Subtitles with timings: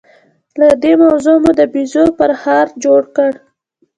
[0.59, 3.31] له دې موضوع مو د بيزو پرهار جوړ کړ.